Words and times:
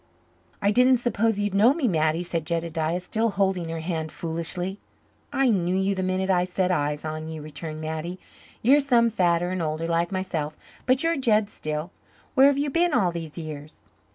"I 0.63 0.71
didn't 0.71 0.97
suppose 0.97 1.39
you'd 1.39 1.53
know 1.53 1.75
me, 1.75 1.87
Mattie," 1.87 2.23
said 2.23 2.47
Jedediah, 2.47 3.01
still 3.01 3.29
holding 3.29 3.69
her 3.69 3.81
hand 3.81 4.11
foolishly. 4.11 4.79
"I 5.31 5.49
knew 5.49 5.75
you 5.75 5.93
the 5.93 6.01
minute 6.01 6.31
I 6.31 6.43
set 6.43 6.71
eyes 6.71 7.05
on 7.05 7.29
you," 7.29 7.43
returned 7.43 7.81
Mattie. 7.81 8.17
"You're 8.63 8.79
some 8.79 9.11
fatter 9.11 9.51
and 9.51 9.61
older 9.61 9.87
like 9.87 10.11
myself 10.11 10.57
but 10.87 11.03
you're 11.03 11.17
Jed 11.17 11.49
still. 11.51 11.91
Where 12.33 12.47
have 12.47 12.57
you 12.57 12.71
been 12.71 12.95
all 12.95 13.11
these 13.11 13.37
years?" 13.37 13.81